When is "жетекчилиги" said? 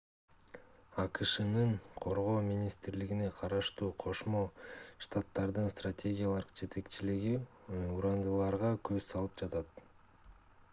6.63-7.37